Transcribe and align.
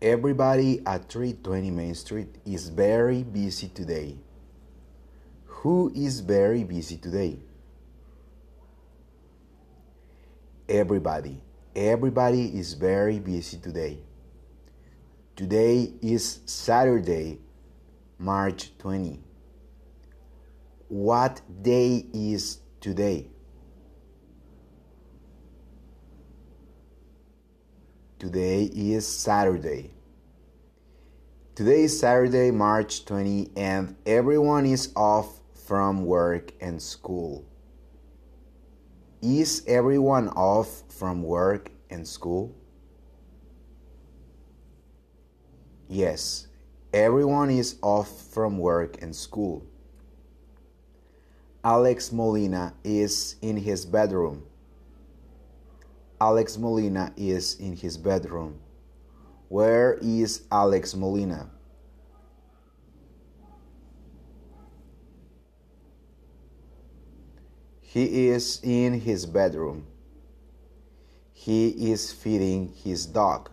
Everybody 0.00 0.80
at 0.86 1.08
320 1.08 1.72
Main 1.72 1.94
Street 1.96 2.28
is 2.46 2.68
very 2.68 3.24
busy 3.24 3.68
today. 3.68 4.16
Who 5.46 5.90
is 5.92 6.20
very 6.20 6.62
busy 6.62 6.98
today? 6.98 7.40
Everybody. 10.68 11.42
Everybody 11.74 12.56
is 12.56 12.74
very 12.74 13.18
busy 13.18 13.58
today. 13.58 13.98
Today 15.34 15.92
is 16.00 16.40
Saturday, 16.46 17.40
March 18.18 18.78
20. 18.78 19.18
What 20.86 21.40
day 21.62 22.06
is 22.14 22.58
today? 22.80 23.30
Today 28.18 28.64
is 28.64 29.06
Saturday. 29.06 29.92
Today 31.54 31.82
is 31.82 32.00
Saturday, 32.00 32.50
March 32.50 33.04
20, 33.04 33.52
and 33.56 33.94
everyone 34.06 34.66
is 34.66 34.92
off 34.96 35.38
from 35.68 36.04
work 36.04 36.50
and 36.60 36.82
school. 36.82 37.46
Is 39.22 39.62
everyone 39.68 40.30
off 40.30 40.82
from 40.88 41.22
work 41.22 41.70
and 41.90 42.08
school? 42.08 42.52
Yes, 45.86 46.48
everyone 46.92 47.50
is 47.50 47.76
off 47.82 48.10
from 48.32 48.58
work 48.58 49.00
and 49.00 49.14
school. 49.14 49.64
Alex 51.62 52.10
Molina 52.10 52.74
is 52.82 53.36
in 53.42 53.56
his 53.58 53.86
bedroom. 53.86 54.42
Alex 56.20 56.58
Molina 56.58 57.12
is 57.16 57.54
in 57.60 57.76
his 57.76 57.96
bedroom. 57.96 58.58
Where 59.48 59.98
is 60.02 60.42
Alex 60.50 60.94
Molina? 60.94 61.50
He 67.80 68.28
is 68.28 68.60
in 68.62 69.00
his 69.00 69.24
bedroom. 69.26 69.86
He 71.32 71.92
is 71.92 72.12
feeding 72.12 72.74
his 72.84 73.06
dog. 73.06 73.50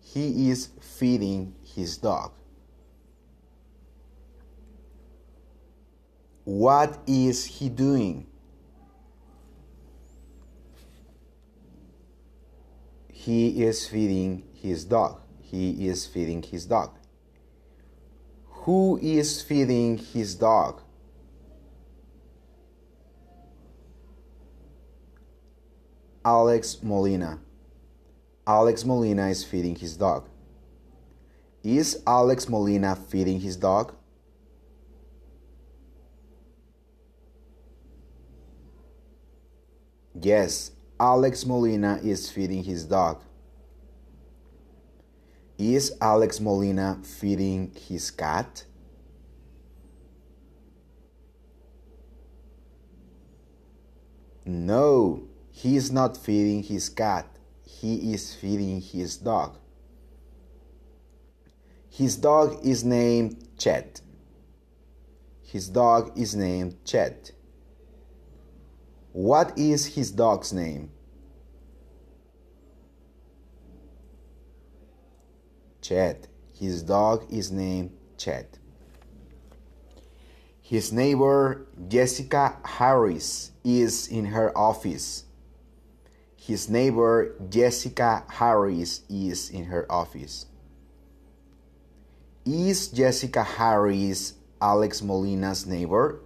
He 0.00 0.50
is 0.50 0.68
feeding 0.80 1.54
his 1.74 1.96
dog. 1.96 2.32
What 6.44 6.98
is 7.06 7.44
he 7.44 7.68
doing? 7.68 8.26
He 13.24 13.62
is 13.62 13.86
feeding 13.86 14.42
his 14.52 14.84
dog. 14.84 15.20
He 15.40 15.86
is 15.86 16.06
feeding 16.06 16.42
his 16.42 16.66
dog. 16.66 16.98
Who 18.64 18.98
is 19.00 19.40
feeding 19.40 19.96
his 19.98 20.34
dog? 20.34 20.82
Alex 26.24 26.82
Molina. 26.82 27.38
Alex 28.44 28.84
Molina 28.84 29.28
is 29.28 29.44
feeding 29.44 29.76
his 29.76 29.96
dog. 29.96 30.28
Is 31.62 32.02
Alex 32.04 32.48
Molina 32.48 32.96
feeding 32.96 33.38
his 33.38 33.54
dog? 33.56 33.94
Yes, 40.20 40.72
Alex 41.02 41.44
Molina 41.44 41.98
is 42.04 42.30
feeding 42.30 42.62
his 42.62 42.84
dog. 42.84 43.20
Is 45.58 45.96
Alex 46.00 46.38
Molina 46.38 47.00
feeding 47.02 47.72
his 47.74 48.12
cat? 48.12 48.64
No, 54.46 55.24
he 55.50 55.74
is 55.74 55.90
not 55.90 56.16
feeding 56.16 56.62
his 56.62 56.88
cat. 56.88 57.26
He 57.66 58.14
is 58.14 58.32
feeding 58.36 58.80
his 58.80 59.16
dog. 59.16 59.58
His 61.90 62.16
dog 62.16 62.64
is 62.64 62.84
named 62.84 63.48
Chet. 63.58 64.02
His 65.42 65.68
dog 65.68 66.16
is 66.16 66.36
named 66.36 66.76
Chet. 66.84 67.32
What 69.12 69.58
is 69.58 69.84
his 69.94 70.10
dog's 70.10 70.54
name? 70.54 70.90
Chet. 75.82 76.28
His 76.54 76.82
dog 76.82 77.26
is 77.30 77.50
named 77.50 77.90
Chet. 78.16 78.58
His 80.62 80.92
neighbor 80.92 81.66
Jessica 81.88 82.56
Harris 82.64 83.50
is 83.64 84.06
in 84.08 84.26
her 84.26 84.56
office. 84.56 85.24
His 86.36 86.70
neighbor 86.70 87.34
Jessica 87.50 88.24
Harris 88.30 89.02
is 89.10 89.50
in 89.50 89.64
her 89.64 89.90
office. 89.90 90.46
Is 92.46 92.88
Jessica 92.88 93.42
Harris 93.42 94.34
Alex 94.60 95.02
Molina's 95.02 95.66
neighbor? 95.66 96.20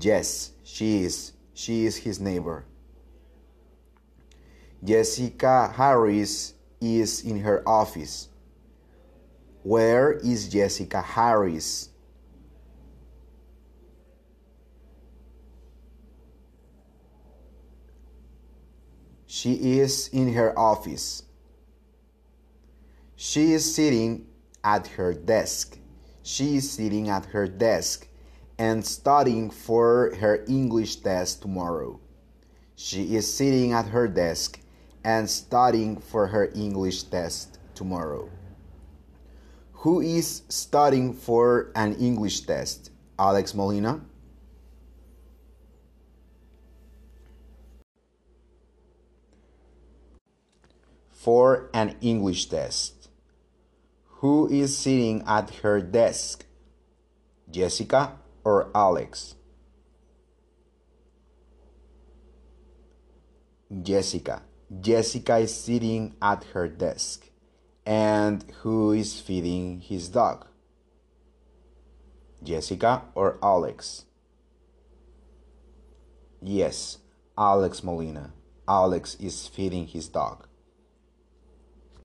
Yes, 0.00 0.52
she 0.64 1.04
is. 1.04 1.32
She 1.52 1.84
is 1.84 1.96
his 1.96 2.20
neighbor. 2.20 2.64
Jessica 4.84 5.72
Harris 5.74 6.52
is 6.78 7.22
in 7.24 7.40
her 7.40 7.66
office. 7.66 8.28
Where 9.62 10.12
is 10.12 10.48
Jessica 10.50 11.00
Harris? 11.00 11.88
She 19.26 19.78
is 19.80 20.08
in 20.08 20.34
her 20.34 20.56
office. 20.58 21.22
She 23.16 23.54
is 23.54 23.74
sitting 23.74 24.26
at 24.62 24.86
her 24.88 25.14
desk. 25.14 25.78
She 26.22 26.56
is 26.56 26.70
sitting 26.70 27.08
at 27.08 27.24
her 27.26 27.48
desk 27.48 28.06
and 28.58 28.84
studying 28.84 29.48
for 29.50 30.14
her 30.16 30.44
English 30.46 30.96
test 30.96 31.40
tomorrow. 31.40 32.00
She 32.76 33.16
is 33.16 33.32
sitting 33.32 33.72
at 33.72 33.86
her 33.86 34.06
desk 34.06 34.60
and 35.04 35.28
studying 35.28 36.00
for 36.00 36.28
her 36.28 36.50
English 36.54 37.04
test 37.04 37.58
tomorrow. 37.74 38.30
Who 39.84 40.00
is 40.00 40.42
studying 40.48 41.12
for 41.12 41.70
an 41.76 41.94
English 41.96 42.40
test? 42.40 42.90
Alex 43.18 43.54
Molina? 43.54 44.00
For 51.12 51.68
an 51.74 51.96
English 52.00 52.46
test. 52.46 53.08
Who 54.24 54.48
is 54.48 54.76
sitting 54.76 55.22
at 55.26 55.50
her 55.56 55.82
desk? 55.82 56.46
Jessica 57.50 58.18
or 58.42 58.70
Alex? 58.74 59.34
Jessica. 63.82 64.42
Jessica 64.80 65.38
is 65.38 65.54
sitting 65.54 66.14
at 66.20 66.44
her 66.54 66.68
desk. 66.68 67.30
And 67.86 68.44
who 68.62 68.92
is 68.92 69.20
feeding 69.20 69.80
his 69.80 70.08
dog? 70.08 70.46
Jessica 72.42 73.02
or 73.14 73.38
Alex? 73.42 74.04
Yes, 76.40 76.98
Alex 77.36 77.82
Molina. 77.82 78.32
Alex 78.68 79.16
is 79.20 79.46
feeding 79.46 79.86
his 79.86 80.08
dog. 80.08 80.46